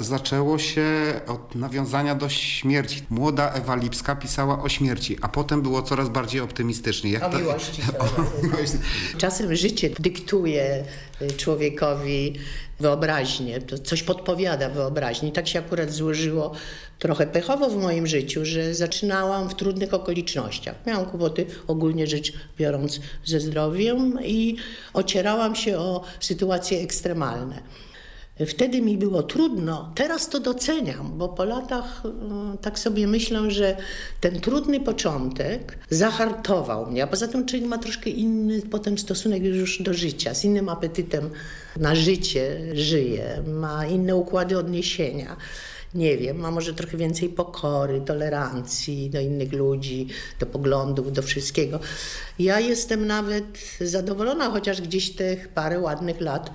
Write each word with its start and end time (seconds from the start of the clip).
zaczęło 0.00 0.58
się 0.58 0.84
od 1.26 1.54
nawiązania 1.54 2.14
do 2.14 2.28
śmierci. 2.28 3.02
Młoda 3.10 3.52
Ewa 3.52 3.76
Lipska 3.76 4.16
pisała 4.16 4.62
o 4.62 4.68
śmierci, 4.68 5.16
a 5.22 5.28
potem 5.28 5.62
było 5.62 5.82
coraz 5.82 6.08
bardziej 6.08 6.40
optymistycznie. 6.40 7.10
Jak 7.10 7.22
O 7.22 7.28
to- 7.30 7.38
miłości. 7.38 7.82
o 8.00 8.44
miłości. 8.46 8.78
Czasem 9.18 9.54
życie 9.56 9.90
dyktuje 9.98 10.84
y, 11.22 11.32
człowiekowi 11.32 12.34
wyobraźnię, 12.80 13.60
to 13.60 13.78
coś 13.78 14.02
podpowiada 14.02 14.68
wyobraźni. 14.68 15.32
Tak 15.32 15.48
się 15.48 15.58
akurat 15.58 15.90
złożyło 15.92 16.52
trochę 16.98 17.26
pechowo 17.26 17.70
w 17.70 17.76
moim 17.76 18.06
życiu, 18.06 18.44
że 18.44 18.74
zaczynałam 18.74 19.48
w 19.48 19.54
trudnych 19.54 19.94
okolicznościach. 19.94 20.74
Miałam 20.86 21.06
kłopoty 21.06 21.46
ogólnie 21.66 22.06
rzecz 22.06 22.32
biorąc 22.58 23.00
ze 23.24 23.40
zdrowiem 23.40 24.18
i 24.24 24.56
ocierałam 24.92 25.56
się 25.56 25.78
o 25.78 26.02
sytuacje 26.20 26.80
ekstremalne. 26.80 27.62
Wtedy 28.46 28.82
mi 28.82 28.98
było 28.98 29.22
trudno, 29.22 29.92
teraz 29.94 30.28
to 30.28 30.40
doceniam, 30.40 31.18
bo 31.18 31.28
po 31.28 31.44
latach 31.44 32.02
y, 32.54 32.58
tak 32.58 32.78
sobie 32.78 33.06
myślę, 33.06 33.50
że 33.50 33.76
ten 34.20 34.40
trudny 34.40 34.80
początek 34.80 35.78
zahartował 35.90 36.90
mnie, 36.90 37.04
a 37.04 37.06
poza 37.06 37.28
tym 37.28 37.46
człowiek 37.46 37.68
ma 37.68 37.78
troszkę 37.78 38.10
inny 38.10 38.62
potem 38.70 38.98
stosunek 38.98 39.42
już 39.42 39.82
do 39.82 39.94
życia, 39.94 40.34
z 40.34 40.44
innym 40.44 40.68
apetytem 40.68 41.30
na 41.76 41.94
życie 41.94 42.60
żyje, 42.72 43.42
ma 43.46 43.86
inne 43.86 44.16
układy 44.16 44.58
odniesienia. 44.58 45.36
Nie 45.94 46.16
wiem, 46.16 46.36
ma 46.36 46.50
może 46.50 46.74
trochę 46.74 46.96
więcej 46.96 47.28
pokory, 47.28 48.00
tolerancji 48.00 49.10
do 49.10 49.20
innych 49.20 49.52
ludzi, 49.52 50.08
do 50.40 50.46
poglądów, 50.46 51.12
do 51.12 51.22
wszystkiego. 51.22 51.80
Ja 52.38 52.60
jestem 52.60 53.06
nawet 53.06 53.58
zadowolona, 53.80 54.50
chociaż 54.50 54.80
gdzieś 54.80 55.10
tych 55.10 55.48
parę 55.48 55.80
ładnych 55.80 56.20
lat 56.20 56.50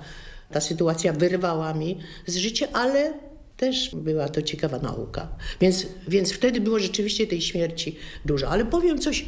ta 0.52 0.60
sytuacja 0.60 1.12
wyrwała 1.12 1.74
mi 1.74 1.98
z 2.26 2.36
życia, 2.36 2.66
ale 2.72 3.12
też 3.56 3.90
była 3.94 4.28
to 4.28 4.42
ciekawa 4.42 4.78
nauka. 4.78 5.28
Więc, 5.60 5.86
więc 6.08 6.32
wtedy 6.32 6.60
było 6.60 6.78
rzeczywiście 6.78 7.26
tej 7.26 7.40
śmierci 7.40 7.96
dużo. 8.24 8.48
Ale 8.48 8.64
powiem 8.64 8.98
coś 8.98 9.24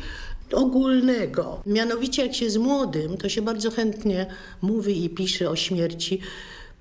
ogólnego. 0.52 1.62
Mianowicie 1.66 2.22
jak 2.22 2.34
się 2.34 2.44
jest 2.44 2.58
młodym, 2.58 3.16
to 3.16 3.28
się 3.28 3.42
bardzo 3.42 3.70
chętnie 3.70 4.26
mówi 4.62 5.04
i 5.04 5.10
pisze 5.10 5.50
o 5.50 5.56
śmierci, 5.56 6.20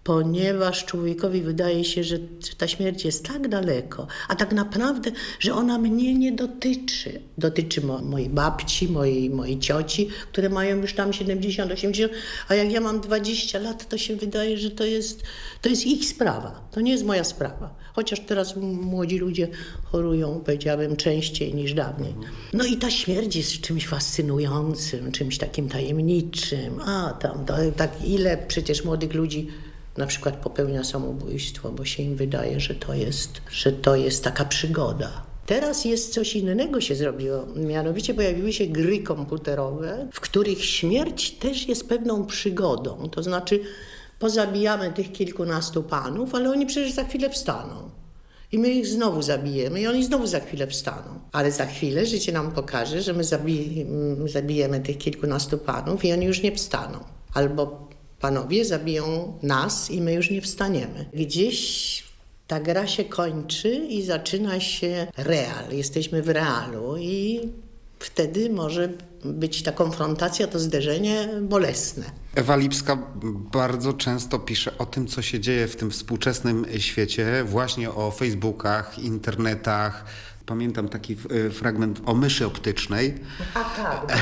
ponieważ 0.07 0.85
człowiekowi 0.85 1.41
wydaje 1.41 1.85
się, 1.85 2.03
że 2.03 2.19
ta 2.57 2.67
śmierć 2.67 3.05
jest 3.05 3.27
tak 3.27 3.47
daleko, 3.47 4.07
a 4.27 4.35
tak 4.35 4.53
naprawdę, 4.53 5.11
że 5.39 5.53
ona 5.53 5.77
mnie 5.77 6.13
nie 6.13 6.31
dotyczy. 6.31 7.21
Dotyczy 7.37 7.81
mo 7.81 8.01
mojej 8.01 8.29
babci, 8.29 8.87
mojej, 8.87 9.29
mojej 9.29 9.59
cioci, 9.59 10.09
które 10.31 10.49
mają 10.49 10.81
już 10.81 10.93
tam 10.93 11.13
70, 11.13 11.71
80, 11.71 12.13
a 12.47 12.55
jak 12.55 12.71
ja 12.71 12.81
mam 12.81 13.01
20 13.01 13.59
lat, 13.59 13.89
to 13.89 13.97
się 13.97 14.15
wydaje, 14.15 14.57
że 14.57 14.71
to 14.71 14.85
jest, 14.85 15.23
to 15.61 15.69
jest 15.69 15.85
ich 15.85 16.05
sprawa. 16.05 16.69
To 16.71 16.81
nie 16.81 16.91
jest 16.91 17.05
moja 17.05 17.23
sprawa. 17.23 17.75
Chociaż 17.93 18.19
teraz 18.19 18.55
młodzi 18.81 19.17
ludzie 19.17 19.47
chorują, 19.83 20.41
powiedziałabym, 20.45 20.95
częściej 20.95 21.55
niż 21.55 21.73
dawniej. 21.73 22.13
No 22.53 22.65
i 22.65 22.77
ta 22.77 22.91
śmierć 22.91 23.35
jest 23.35 23.61
czymś 23.61 23.87
fascynującym, 23.87 25.11
czymś 25.11 25.37
takim 25.37 25.69
tajemniczym. 25.69 26.79
A 26.81 27.13
tam, 27.13 27.45
to, 27.45 27.55
tak 27.77 27.91
ile 28.05 28.37
przecież 28.47 28.83
młodych 28.85 29.13
ludzi 29.13 29.47
na 29.97 30.05
przykład 30.05 30.35
popełnia 30.35 30.83
samobójstwo, 30.83 31.71
bo 31.71 31.85
się 31.85 32.03
im 32.03 32.15
wydaje, 32.15 32.59
że 32.59 32.75
to 32.75 32.93
jest, 32.93 33.31
że 33.51 33.71
to 33.71 33.95
jest 33.95 34.23
taka 34.23 34.45
przygoda. 34.45 35.27
Teraz 35.45 35.85
jest 35.85 36.13
coś 36.13 36.35
innego 36.35 36.81
się 36.81 36.95
zrobiło. 36.95 37.45
Mianowicie 37.55 38.13
pojawiły 38.13 38.53
się 38.53 38.65
gry 38.65 38.99
komputerowe, 38.99 40.07
w 40.13 40.19
których 40.19 40.65
śmierć 40.65 41.31
też 41.31 41.67
jest 41.67 41.89
pewną 41.89 42.25
przygodą. 42.25 43.09
To 43.09 43.23
znaczy 43.23 43.59
pozabijamy 44.19 44.91
tych 44.91 45.11
kilkunastu 45.11 45.83
panów, 45.83 46.35
ale 46.35 46.51
oni 46.51 46.65
przecież 46.65 46.91
za 46.91 47.03
chwilę 47.03 47.29
wstaną. 47.29 47.89
I 48.51 48.59
my 48.59 48.69
ich 48.69 48.87
znowu 48.87 49.21
zabijemy 49.21 49.81
i 49.81 49.87
oni 49.87 50.05
znowu 50.05 50.27
za 50.27 50.39
chwilę 50.39 50.67
wstaną. 50.67 51.19
Ale 51.31 51.51
za 51.51 51.65
chwilę 51.65 52.05
życie 52.05 52.31
nam 52.31 52.51
pokaże, 52.51 53.01
że 53.01 53.13
my 53.13 53.23
zabi 53.23 53.81
m, 53.81 54.29
zabijemy 54.29 54.79
tych 54.79 54.97
kilkunastu 54.97 55.57
panów 55.57 56.05
i 56.05 56.13
oni 56.13 56.25
już 56.25 56.43
nie 56.43 56.51
wstaną. 56.51 56.99
Albo 57.33 57.87
panowie 58.19 58.65
zabiją 58.65 59.33
nas 59.43 59.91
i 59.91 60.01
my 60.01 60.13
już 60.13 60.31
nie 60.31 60.41
wstaniemy. 60.41 61.05
Gdzieś 61.13 62.03
ta 62.47 62.59
gra 62.59 62.87
się 62.87 63.05
kończy 63.05 63.69
i 63.69 64.03
zaczyna 64.03 64.59
się 64.59 65.07
real. 65.17 65.71
Jesteśmy 65.71 66.21
w 66.21 66.29
realu 66.29 66.97
i 66.97 67.41
wtedy 67.99 68.49
może 68.49 68.89
być 69.25 69.63
ta 69.63 69.71
konfrontacja, 69.71 70.47
to 70.47 70.59
zderzenie 70.59 71.29
bolesne. 71.41 72.03
Ewa 72.35 72.55
Lipska 72.55 72.97
bardzo 73.51 73.93
często 73.93 74.39
pisze 74.39 74.77
o 74.77 74.85
tym, 74.85 75.07
co 75.07 75.21
się 75.21 75.39
dzieje 75.39 75.67
w 75.67 75.75
tym 75.75 75.91
współczesnym 75.91 76.65
świecie, 76.77 77.43
właśnie 77.43 77.91
o 77.91 78.11
Facebookach, 78.11 78.99
internetach. 78.99 80.05
Pamiętam 80.47 80.89
taki 80.89 81.13
e, 81.13 81.49
fragment 81.49 82.01
o 82.05 82.13
myszy 82.13 82.45
optycznej. 82.45 83.13
A 83.53 83.63
tak, 83.63 84.17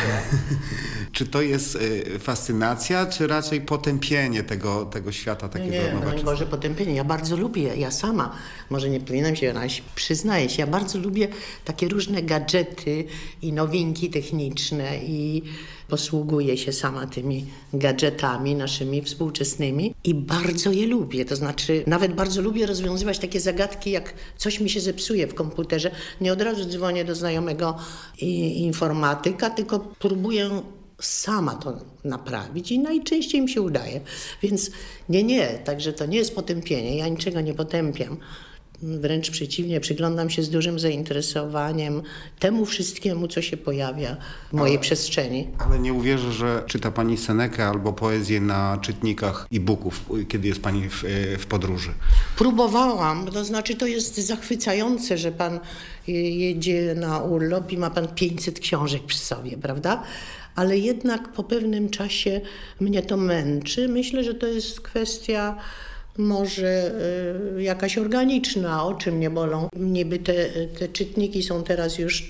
Czy 1.12 1.26
to 1.26 1.42
jest 1.42 1.78
e, 2.16 2.20
fascynacja, 2.20 3.06
czy 3.06 3.28
raczej 3.28 3.62
potępienie 3.62 4.44
tego, 4.44 4.86
tego 4.86 5.12
świata 5.12 5.50
takiego 5.50 5.72
Nie, 5.72 5.82
no 5.82 5.94
nowoczesnego? 5.94 6.32
Boże, 6.32 6.46
potępienie. 6.46 6.96
Ja 6.96 7.04
bardzo 7.04 7.38
lubię, 7.38 7.76
ja 7.76 7.92
sama, 7.92 8.36
może 8.70 8.90
nie 8.90 9.00
powinnam 9.00 9.36
się 9.36 9.54
na 9.54 9.62
przyznaję 9.96 10.50
się, 10.50 10.62
ja 10.62 10.68
bardzo 10.68 11.00
lubię 11.00 11.28
takie 11.66 11.88
różne 11.88 12.24
gadżety 12.24 13.06
i 13.42 13.54
nowinki 13.54 14.10
techniczne 14.10 14.98
i 14.98 15.44
posługuję 15.88 16.58
się 16.58 16.74
sama 16.74 17.08
tymi 17.08 17.46
gadżetami 17.74 18.56
naszymi 18.56 19.02
współczesnymi 19.02 19.94
i 20.04 20.14
bardzo 20.14 20.72
je 20.72 20.88
lubię. 20.88 21.26
To 21.26 21.36
znaczy, 21.36 21.84
nawet 21.88 22.14
bardzo 22.14 22.42
lubię 22.42 22.66
rozwiązywać 22.66 23.20
takie 23.20 23.40
zagadki, 23.40 23.92
jak 23.92 24.14
coś 24.38 24.60
mi 24.60 24.70
się 24.70 24.80
zepsuje 24.80 25.28
w 25.28 25.34
komputerze. 25.34 25.92
Nie 26.22 26.34
od 26.34 26.42
razu 26.42 26.66
dzwonię 26.66 27.06
do 27.06 27.16
znajomego 27.16 27.78
informatyka, 28.56 29.50
tylko 29.50 29.80
próbuję 29.80 30.62
sama 31.00 31.56
to 31.56 31.74
naprawić 32.04 32.72
i 32.72 32.80
najczęściej 32.80 33.42
mi 33.42 33.50
się 33.50 33.62
udaje. 33.62 34.02
Więc 34.42 34.72
nie, 35.10 35.24
nie, 35.24 35.48
także 35.48 35.94
to 35.94 36.06
nie 36.06 36.18
jest 36.18 36.36
potępienie. 36.36 36.98
Ja 36.98 37.08
niczego 37.08 37.42
nie 37.42 37.54
potępiam. 37.54 38.18
Wręcz 38.82 39.32
przeciwnie, 39.32 39.80
przyglądam 39.80 40.30
się 40.30 40.44
z 40.44 40.50
dużym 40.50 40.80
zainteresowaniem 40.80 42.02
temu 42.40 42.66
wszystkiemu, 42.66 43.28
co 43.28 43.42
się 43.42 43.58
pojawia 43.58 44.18
w 44.50 44.54
mojej 44.54 44.80
przestrzeni. 44.80 45.48
Ale 45.60 45.80
nie 45.80 45.94
uwierzę, 45.94 46.32
że 46.32 46.64
czyta 46.68 46.92
Pani 46.92 47.18
Senekę 47.18 47.66
albo 47.66 47.94
poezję 47.94 48.42
na 48.42 48.78
czytnikach 48.82 49.48
e-booków, 49.54 50.06
kiedy 50.28 50.48
jest 50.48 50.62
Pani 50.62 50.90
w, 50.90 51.04
e, 51.04 51.38
w 51.38 51.46
podróży. 51.46 51.92
Próbowałam, 52.38 53.28
to 53.28 53.46
znaczy 53.46 53.76
to 53.76 53.88
jest 53.88 54.18
zachwycające, 54.18 55.18
że 55.18 55.32
pan 55.32 55.60
y, 56.10 56.12
jedzie 56.12 56.96
na 56.96 57.20
urlop 57.20 57.72
i 57.72 57.78
ma 57.78 57.90
pan 57.90 58.08
500 58.08 58.60
książek 58.60 59.04
przy 59.04 59.18
sobie, 59.18 59.58
prawda? 59.58 60.04
Ale 60.56 60.78
jednak 60.78 61.34
po 61.34 61.44
pewnym 61.44 61.90
czasie 61.90 62.42
mnie 62.80 63.02
to 63.02 63.18
męczy. 63.18 63.88
Myślę, 63.88 64.24
że 64.24 64.34
to 64.34 64.48
jest 64.48 64.82
kwestia 64.82 65.58
może 66.18 66.92
y, 67.58 67.64
jakaś 67.64 67.98
organiczna, 67.98 68.86
oczy 68.86 69.12
mnie 69.12 69.30
bolą. 69.30 69.70
Niby 69.76 70.20
te, 70.20 70.50
te 70.80 70.88
czytniki 70.88 71.44
są 71.44 71.64
teraz 71.64 71.98
już 71.98 72.22
y, 72.22 72.28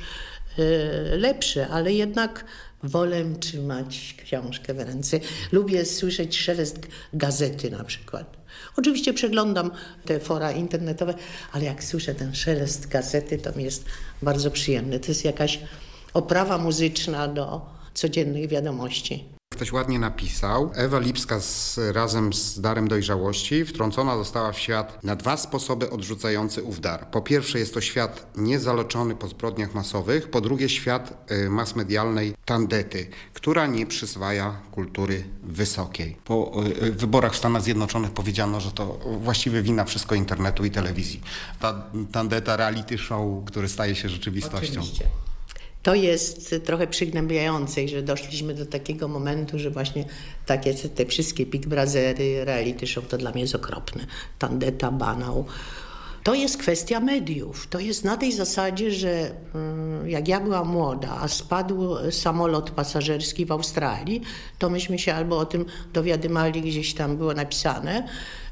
lepsze, 1.17 1.67
ale 1.67 1.93
jednak 1.93 2.45
wolę 2.83 3.23
trzymać 3.39 4.15
książkę 4.23 4.73
w 4.73 4.79
ręce. 4.79 5.19
Lubię 5.51 5.85
słyszeć 5.85 6.37
szelest 6.37 6.79
gazety 7.13 7.71
na 7.71 7.83
przykład. 7.83 8.37
Oczywiście 8.77 9.13
przeglądam 9.13 9.71
te 10.05 10.19
fora 10.19 10.51
internetowe, 10.51 11.13
ale 11.51 11.65
jak 11.65 11.83
słyszę 11.83 12.15
ten 12.15 12.35
szelest 12.35 12.87
gazety, 12.87 13.37
to 13.37 13.51
mi 13.51 13.63
jest 13.63 13.85
bardzo 14.21 14.51
przyjemny. 14.51 14.99
To 14.99 15.07
jest 15.07 15.25
jakaś 15.25 15.59
oprawa 16.13 16.57
muzyczna 16.57 17.27
do 17.27 17.61
codziennych 17.93 18.47
wiadomości. 18.47 19.34
Ktoś 19.55 19.71
ładnie 19.71 19.99
napisał, 19.99 20.71
Ewa 20.73 20.99
Lipska 20.99 21.39
z, 21.39 21.79
razem 21.93 22.33
z 22.33 22.61
darem 22.61 22.87
dojrzałości 22.87 23.65
wtrącona 23.65 24.17
została 24.17 24.51
w 24.51 24.59
świat 24.59 25.03
na 25.03 25.15
dwa 25.15 25.37
sposoby 25.37 25.89
odrzucający 25.89 26.63
ów 26.63 26.79
dar. 26.79 27.07
Po 27.07 27.21
pierwsze 27.21 27.59
jest 27.59 27.73
to 27.73 27.81
świat 27.81 28.27
niezaloczony 28.35 29.15
po 29.15 29.27
zbrodniach 29.27 29.73
masowych, 29.73 30.29
po 30.29 30.41
drugie 30.41 30.69
świat 30.69 31.31
y, 31.31 31.49
mas 31.49 31.75
medialnej 31.75 32.35
tandety, 32.45 33.09
która 33.33 33.67
nie 33.67 33.85
przyswaja 33.85 34.55
kultury 34.71 35.23
wysokiej. 35.43 36.17
Po 36.25 36.63
y, 36.81 36.85
y, 36.85 36.91
wyborach 36.91 37.33
w 37.33 37.37
Stanach 37.37 37.61
Zjednoczonych 37.61 38.11
powiedziano, 38.11 38.59
że 38.59 38.71
to 38.71 38.99
właściwie 39.21 39.61
wina 39.61 39.85
wszystko 39.85 40.15
internetu 40.15 40.65
i 40.65 40.71
telewizji. 40.71 41.21
Ta 41.59 41.83
tandeta 42.11 42.55
reality 42.55 42.97
show, 42.97 43.45
który 43.45 43.67
staje 43.67 43.95
się 43.95 44.09
rzeczywistością. 44.09 44.79
Oczywiście. 44.81 45.24
To 45.85 45.95
jest 45.95 46.55
trochę 46.63 46.87
przygnębiające, 46.87 47.87
że 47.87 48.03
doszliśmy 48.03 48.53
do 48.53 48.65
takiego 48.65 49.07
momentu, 49.07 49.59
że 49.59 49.69
właśnie 49.69 50.05
takie 50.45 50.73
te, 50.73 51.05
wszystkie 51.05 51.45
Big 51.45 51.67
Brothery, 51.67 52.45
reality 52.45 52.87
show 52.87 53.07
to 53.07 53.17
dla 53.17 53.31
mnie 53.31 53.41
jest 53.41 53.55
okropne. 53.55 54.05
Tandeta, 54.39 54.91
banał. 54.91 55.45
To 56.23 56.33
jest 56.33 56.57
kwestia 56.57 56.99
mediów. 56.99 57.67
To 57.67 57.79
jest 57.79 58.03
na 58.03 58.17
tej 58.17 58.31
zasadzie, 58.31 58.91
że 58.91 59.31
mm, 59.55 60.09
jak 60.09 60.27
ja 60.27 60.39
byłam 60.39 60.67
młoda, 60.67 61.17
a 61.21 61.27
spadł 61.27 62.11
samolot 62.11 62.71
pasażerski 62.71 63.45
w 63.45 63.51
Australii, 63.51 64.21
to 64.59 64.69
myśmy 64.69 64.99
się 64.99 65.13
albo 65.13 65.37
o 65.37 65.45
tym 65.45 65.65
dowiadywali, 65.93 66.61
gdzieś 66.61 66.93
tam 66.93 67.17
było 67.17 67.33
napisane, 67.33 68.07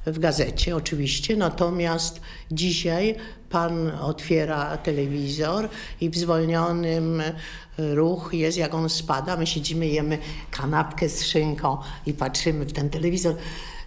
w 0.05 0.19
gazecie 0.19 0.75
oczywiście, 0.75 1.35
natomiast 1.37 2.21
dzisiaj 2.51 3.15
pan 3.53 3.91
otwiera 4.01 4.77
telewizor 4.77 5.69
i 6.01 6.09
w 6.09 6.17
zwolnionym 6.17 7.23
ruch 7.77 8.29
jest, 8.33 8.57
jak 8.57 8.73
on 8.73 8.89
spada, 8.89 9.37
my 9.37 9.47
siedzimy, 9.47 9.87
jemy 9.87 10.17
kanapkę 10.51 11.09
z 11.09 11.25
szynką 11.25 11.77
i 12.05 12.13
patrzymy 12.13 12.65
w 12.65 12.73
ten 12.73 12.89
telewizor 12.89 13.35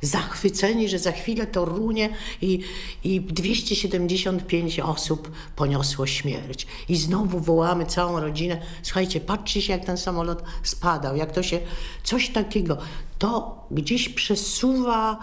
zachwyceni, 0.02 0.88
że 0.88 0.98
za 0.98 1.12
chwilę 1.12 1.46
to 1.46 1.64
runie 1.64 2.10
i, 2.42 2.60
i 3.04 3.20
275 3.20 4.80
osób 4.80 5.30
poniosło 5.56 6.06
śmierć. 6.06 6.66
I 6.88 6.96
znowu 6.96 7.40
wołamy 7.40 7.86
całą 7.86 8.20
rodzinę, 8.20 8.62
słuchajcie, 8.82 9.20
patrzcie 9.20 9.62
się 9.62 9.72
jak 9.72 9.84
ten 9.84 9.96
samolot 9.98 10.42
spadał, 10.62 11.16
jak 11.16 11.32
to 11.32 11.42
się, 11.42 11.60
coś 12.04 12.28
takiego. 12.28 12.78
To 13.18 13.64
gdzieś 13.70 14.08
przesuwa 14.08 15.18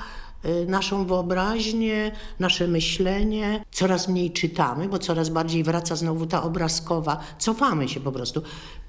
naszą 0.67 1.05
wyobraźnię, 1.05 2.11
nasze 2.39 2.67
myślenie. 2.67 3.63
Coraz 3.71 4.07
mniej 4.07 4.31
czytamy, 4.31 4.89
bo 4.89 4.99
coraz 4.99 5.29
bardziej 5.29 5.63
wraca 5.63 5.95
znowu 5.95 6.25
ta 6.25 6.43
obrazkowa, 6.43 7.19
cofamy 7.39 7.89
się 7.89 7.99
po 7.99 8.11
prostu, 8.11 8.41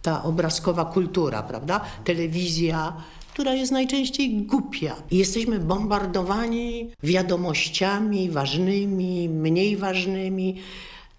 ta 0.02 0.22
obrazkowa 0.22 0.84
kultura, 0.84 1.42
prawda? 1.42 1.80
Telewizja, 2.04 2.92
która 3.32 3.54
jest 3.54 3.72
najczęściej 3.72 4.42
głupia. 4.42 4.96
Jesteśmy 5.10 5.58
bombardowani 5.58 6.90
wiadomościami 7.02 8.30
ważnymi, 8.30 9.28
mniej 9.28 9.76
ważnymi, 9.76 10.60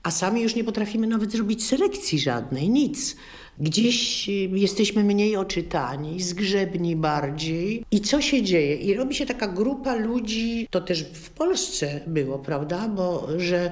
a 0.05 0.11
sami 0.11 0.41
już 0.41 0.55
nie 0.55 0.63
potrafimy 0.63 1.07
nawet 1.07 1.31
zrobić 1.31 1.65
selekcji 1.65 2.19
żadnej, 2.19 2.69
nic. 2.69 3.15
Gdzieś 3.59 4.29
y, 4.29 4.31
jesteśmy 4.31 5.03
mniej 5.03 5.37
oczytani, 5.37 6.21
zgrzebni 6.21 6.95
bardziej. 6.95 7.85
I 7.91 8.01
co 8.01 8.21
się 8.21 8.43
dzieje? 8.43 8.75
I 8.75 8.93
robi 8.93 9.15
się 9.15 9.25
taka 9.25 9.47
grupa 9.47 9.95
ludzi, 9.95 10.67
to 10.69 10.81
też 10.81 11.03
w 11.03 11.29
Polsce 11.29 12.01
było, 12.07 12.39
prawda? 12.39 12.87
Bo 12.87 13.27
że 13.37 13.71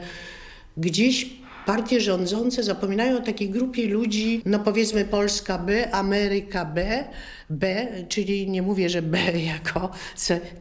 gdzieś 0.77 1.29
partie 1.65 2.01
rządzące 2.01 2.63
zapominają 2.63 3.17
o 3.17 3.21
takiej 3.21 3.49
grupie 3.49 3.87
ludzi, 3.87 4.41
no 4.45 4.59
powiedzmy 4.59 5.05
Polska 5.05 5.57
B, 5.57 5.91
Ameryka 5.91 6.65
B, 6.65 7.03
B, 7.49 7.87
czyli 8.09 8.49
nie 8.49 8.61
mówię, 8.61 8.89
że 8.89 9.01
B 9.01 9.19
jako, 9.53 9.91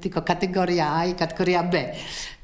tylko 0.00 0.22
kategoria 0.22 0.94
A 0.94 1.06
i 1.06 1.14
kategoria 1.14 1.62
B. 1.62 1.92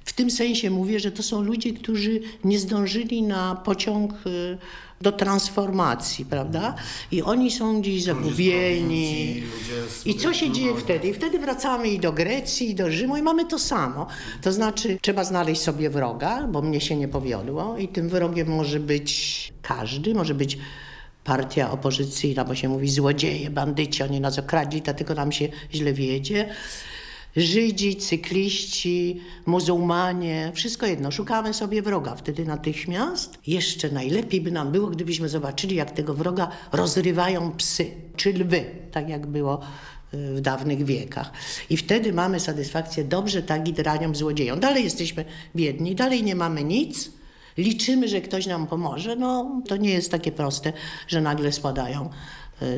W 0.09 0.13
tym 0.13 0.31
sensie 0.31 0.71
mówię, 0.71 1.01
że 1.01 1.13
to 1.13 1.23
są 1.23 1.43
ludzie, 1.43 1.73
którzy 1.73 2.21
nie 2.45 2.59
zdążyli 2.59 3.23
na 3.23 3.55
pociąg 3.55 4.13
y, 4.27 4.59
do 5.01 5.13
transformacji, 5.13 6.25
prawda? 6.25 6.75
I 7.13 7.23
oni 7.23 7.51
są 7.51 7.81
gdzieś 7.81 8.03
zagubieni. 8.05 9.43
I 10.05 10.15
co 10.15 10.35
się 10.35 10.53
dzieje 10.53 10.75
wtedy? 10.77 11.09
I 11.09 11.15
wtedy 11.15 11.39
wracamy 11.39 11.89
i 11.89 11.99
do 11.99 12.13
Grecji, 12.13 12.71
i 12.71 12.75
do 12.75 12.91
Rzymu 12.91 13.17
i 13.17 13.23
mamy 13.23 13.45
to 13.47 13.59
samo. 13.59 14.07
To 14.43 14.53
znaczy, 14.53 14.99
trzeba 15.03 15.25
znaleźć 15.25 15.63
sobie 15.63 15.91
wroga, 15.91 16.43
bo 16.43 16.63
mnie 16.63 16.81
się 16.81 16.97
nie 16.97 17.09
powiodło 17.09 17.79
i 17.79 17.89
tym 17.89 18.09
wrogiem 18.09 18.49
może 18.49 18.81
być 18.81 19.53
każdy, 19.63 20.15
może 20.15 20.35
być 20.35 20.59
partia 21.25 21.71
opozycyjna, 21.71 22.45
bo 22.45 22.55
się 22.55 22.69
mówi 22.69 22.91
złodzieje, 22.91 23.51
bandyci, 23.51 24.03
oni 24.03 24.21
nas 24.21 24.39
okradli, 24.39 24.83
dlatego 24.83 25.15
nam 25.15 25.33
się 25.33 25.49
źle 25.75 25.93
wiedzie. 25.93 26.49
Żydzi, 27.39 27.97
cykliści, 27.97 29.21
muzułmanie, 29.47 30.53
wszystko 30.55 30.87
jedno. 30.87 31.11
Szukamy 31.11 31.55
sobie 31.55 31.83
wroga 31.83 32.15
wtedy 32.15 32.45
natychmiast. 32.45 33.39
Jeszcze 33.47 33.91
najlepiej 33.91 34.41
by 34.41 34.51
nam 34.51 34.73
było, 34.73 34.87
gdybyśmy 34.87 35.29
zobaczyli, 35.29 35.77
jak 35.77 35.91
tego 35.91 36.15
wroga 36.15 36.51
rozrywają 36.73 37.53
psy 37.53 37.91
czy 38.17 38.33
lwy, 38.33 38.65
tak 38.93 39.09
jak 39.09 39.27
było 39.27 39.61
y, 40.15 40.35
w 40.35 40.41
dawnych 40.41 40.85
wiekach. 40.85 41.33
I 41.71 41.77
wtedy 41.77 42.13
mamy 42.13 42.41
satysfakcję, 42.41 43.05
dobrze 43.05 43.43
tak 43.43 43.69
i 43.69 43.73
draniom 43.73 44.15
złodziejom. 44.15 44.61
Dalej 44.61 44.85
jesteśmy 44.85 45.25
biedni, 45.57 45.95
dalej 45.95 46.23
nie 46.23 46.35
mamy 46.35 46.65
nic. 46.65 47.11
Liczymy, 47.57 48.09
że 48.09 48.21
ktoś 48.21 48.47
nam 48.47 48.67
pomoże. 48.67 49.17
No, 49.17 49.61
to 49.69 49.77
nie 49.77 49.91
jest 49.91 50.11
takie 50.11 50.33
proste, 50.33 50.73
że 51.09 51.21
nagle 51.21 51.53
spadają 51.53 52.11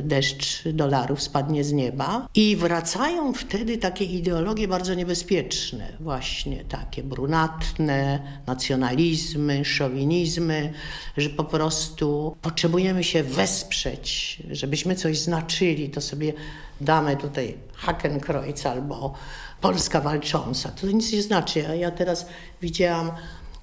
deszcz 0.03 0.69
dolarów 0.69 1.23
spadnie 1.23 1.65
z 1.65 1.73
nieba. 1.73 2.29
I 2.35 2.57
wracają 2.57 3.33
wtedy 3.33 3.79
takie 3.79 4.05
ideologie 4.05 4.69
bardzo 4.69 4.95
niebezpieczne, 4.95 5.93
właśnie 6.01 6.65
takie 6.65 7.03
brunatne, 7.03 8.21
nacjonalizmy, 8.47 9.65
szowinizmy, 9.65 10.73
że 11.17 11.31
po 11.31 11.45
prostu 11.45 12.37
potrzebujemy 12.43 13.05
się 13.05 13.23
wesprzeć, 13.23 14.39
żebyśmy 14.51 14.95
coś 14.95 15.19
znaczyli, 15.19 15.91
to 15.91 16.01
sobie 16.01 16.33
damy 16.81 17.17
tutaj 17.17 17.57
Hakenkreuz 17.75 18.67
albo 18.67 19.15
Polska 19.61 20.01
walcząca. 20.01 20.69
To 20.69 20.87
nic 20.87 21.13
nie 21.13 21.23
znaczy. 21.23 21.69
A 21.69 21.75
ja 21.75 21.91
teraz 21.91 22.27
widziałam 22.63 23.11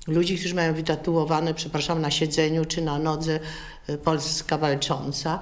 ludzi, 0.07 0.37
którzy 0.37 0.55
mają 0.55 0.73
wytatuowane, 0.73 1.53
przepraszam, 1.53 2.01
na 2.01 2.11
siedzeniu 2.11 2.65
czy 2.65 2.81
na 2.81 2.99
nodze 2.99 3.39
y, 3.89 3.97
Polska 3.97 4.57
walcząca. 4.57 5.39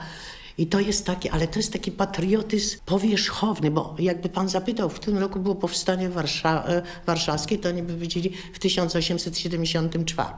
I 0.58 0.68
to 0.68 0.80
jest 0.80 1.06
taki, 1.06 1.30
ale 1.30 1.48
to 1.48 1.60
jest 1.60 1.74
taki 1.74 1.92
patriotyzm 1.92 2.78
powierzchowny, 2.86 3.72
bo 3.72 3.96
jakby 4.00 4.30
pan 4.30 4.50
zapytał, 4.50 4.90
w 4.90 4.94
którym 4.94 5.20
roku 5.20 5.40
było 5.40 5.56
powstanie 5.56 6.10
Warsza 6.10 6.70
y, 6.78 6.82
warszawskie, 7.06 7.58
to 7.58 7.70
oni 7.70 7.84
by 7.84 7.94
powiedzieli 7.94 8.32
w 8.54 8.60
1874. 8.60 10.30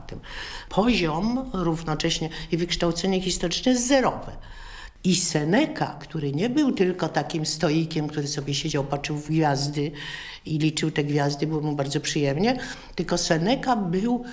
Poziom 0.70 1.50
równocześnie 1.54 2.30
i 2.52 2.58
wykształcenie 2.58 3.22
historyczne 3.22 3.72
jest 3.72 3.88
zerowe. 3.88 4.32
I 5.04 5.16
Seneca, 5.16 5.86
który 6.00 6.32
nie 6.32 6.50
był 6.50 6.72
tylko 6.72 7.10
takim 7.10 7.46
stoikiem, 7.46 8.08
który 8.08 8.28
sobie 8.28 8.54
siedział, 8.54 8.84
patrzył 8.84 9.18
w 9.18 9.28
gwiazdy 9.28 9.92
i 10.46 10.60
liczył 10.60 10.92
te 10.92 11.04
gwiazdy, 11.04 11.48
było 11.48 11.62
mu 11.62 11.76
bardzo 11.76 12.00
przyjemnie, 12.00 12.60
tylko 12.96 13.18
Seneca 13.18 13.76
był, 13.76 14.24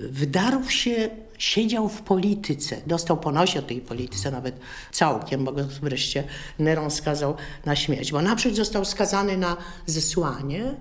wdarł 0.00 0.70
się, 0.70 1.10
siedział 1.38 1.88
w 1.88 2.02
polityce, 2.02 2.76
dostał 2.86 3.16
po 3.16 3.32
nosie 3.32 3.62
tej 3.62 3.80
polityce 3.80 4.30
nawet 4.30 4.60
całkiem, 4.92 5.44
bo 5.44 5.52
go 5.52 5.64
wreszcie 5.82 6.24
Neron 6.58 6.90
skazał 6.90 7.36
na 7.64 7.76
śmierć, 7.76 8.12
bo 8.12 8.22
naprzód 8.22 8.54
został 8.54 8.84
skazany 8.84 9.36
na 9.36 9.56
zesłanie, 9.86 10.74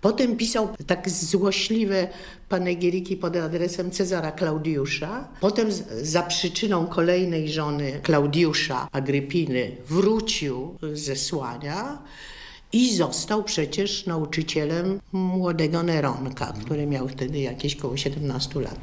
Potem 0.00 0.36
pisał 0.36 0.68
tak 0.86 1.10
złośliwe 1.10 2.08
panegiriki 2.48 3.16
pod 3.16 3.36
adresem 3.36 3.90
Cezara 3.90 4.32
Klaudiusza. 4.32 5.28
Potem 5.40 5.68
za 6.02 6.22
przyczyną 6.22 6.86
kolejnej 6.86 7.48
żony 7.48 8.00
Klaudiusza, 8.02 8.88
Agrypiny, 8.92 9.76
wrócił 9.88 10.78
z 10.92 11.00
zesłania 11.00 12.02
i 12.72 12.96
został 12.96 13.44
przecież 13.44 14.06
nauczycielem 14.06 15.00
młodego 15.12 15.82
Neronka, 15.82 16.54
który 16.64 16.86
miał 16.86 17.08
wtedy 17.08 17.38
jakieś 17.38 17.76
koło 17.76 17.96
17 17.96 18.60
lat. 18.60 18.78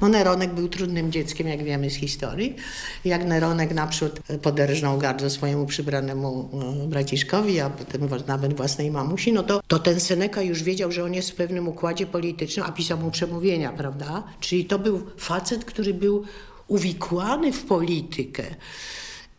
No 0.00 0.08
Neronek 0.08 0.54
był 0.54 0.68
trudnym 0.68 1.12
dzieckiem, 1.12 1.48
jak 1.48 1.64
wiemy 1.64 1.90
z 1.90 1.94
historii. 1.94 2.56
Jak 3.04 3.24
Neronek 3.24 3.74
naprzód 3.74 4.20
poderżnął 4.42 4.98
gardło 4.98 5.30
swojemu 5.30 5.66
przybranemu 5.66 6.48
e, 6.84 6.88
braciszkowi, 6.88 7.60
a 7.60 7.70
potem 7.70 8.08
nawet 8.26 8.56
własnej 8.56 8.90
mamusi, 8.90 9.32
no 9.32 9.42
to, 9.42 9.60
to 9.68 9.78
ten 9.78 10.00
Seneca 10.00 10.42
już 10.42 10.62
wiedział, 10.62 10.92
że 10.92 11.04
on 11.04 11.14
jest 11.14 11.30
w 11.30 11.34
pewnym 11.34 11.68
układzie 11.68 12.06
politycznym, 12.06 12.66
a 12.66 12.72
pisał 12.72 12.98
mu 12.98 13.10
przemówienia, 13.10 13.72
prawda? 13.72 14.22
Czyli 14.40 14.64
to 14.64 14.78
był 14.78 15.02
facet, 15.16 15.64
który 15.64 15.94
był 15.94 16.24
uwikłany 16.68 17.52
w 17.52 17.64
politykę. 17.64 18.44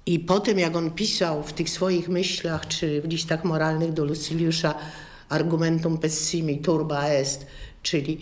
I 0.05 0.19
potem, 0.19 0.59
jak 0.59 0.75
on 0.75 0.91
pisał 0.91 1.43
w 1.43 1.53
tych 1.53 1.69
swoich 1.69 2.09
myślach, 2.09 2.67
czy 2.67 3.01
w 3.01 3.05
listach 3.05 3.43
moralnych 3.43 3.93
do 3.93 4.05
Lucyliusza 4.05 4.75
argumentum 5.29 5.97
pessimi 5.97 6.59
turba 6.59 7.07
est, 7.07 7.45
czyli 7.83 8.21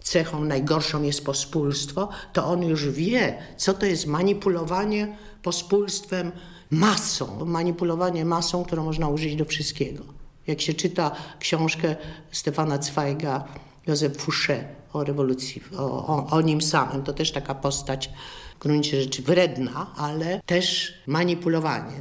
cechą 0.00 0.44
najgorszą 0.44 1.02
jest 1.02 1.24
pospólstwo, 1.24 2.08
to 2.32 2.46
on 2.46 2.62
już 2.62 2.88
wie, 2.88 3.42
co 3.56 3.74
to 3.74 3.86
jest 3.86 4.06
manipulowanie 4.06 5.16
pospólstwem 5.42 6.32
masą. 6.70 7.44
Manipulowanie 7.44 8.24
masą, 8.24 8.64
którą 8.64 8.84
można 8.84 9.08
użyć 9.08 9.36
do 9.36 9.44
wszystkiego. 9.44 10.04
Jak 10.46 10.60
się 10.60 10.74
czyta 10.74 11.10
książkę 11.38 11.96
Stefana 12.32 12.82
Zweiga, 12.82 13.44
Józef 13.86 14.16
Fouché 14.16 14.79
o 14.92 15.04
rewolucji, 15.04 15.62
o, 15.78 16.06
o, 16.06 16.26
o 16.26 16.40
nim 16.40 16.62
samym, 16.62 17.02
to 17.02 17.12
też 17.12 17.32
taka 17.32 17.54
postać 17.54 18.10
w 18.56 18.62
gruncie 18.62 19.02
rzeczy 19.02 19.22
wredna, 19.22 19.94
ale 19.96 20.40
też 20.46 20.94
manipulowanie. 21.06 21.92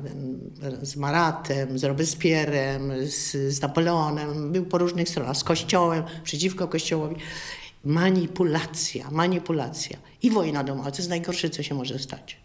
Z 0.82 0.96
Maratem, 0.96 1.80
z 1.80 1.84
Robespierrem, 1.84 2.92
z, 3.08 3.32
z 3.54 3.62
Napoleonem, 3.62 4.52
był 4.52 4.66
po 4.66 4.78
różnych 4.78 5.10
stronach, 5.10 5.38
z 5.38 5.44
Kościołem, 5.44 6.04
przeciwko 6.24 6.68
Kościołowi. 6.68 7.16
Manipulacja, 7.84 9.12
manipulacja 9.12 9.98
i 10.22 10.32
wojna 10.32 10.64
domowa. 10.64 10.92
To 10.92 10.98
jest 10.98 11.10
najgorsze, 11.10 11.50
co 11.50 11.64
się 11.64 11.76
może 11.76 12.00
stać. 12.00 12.38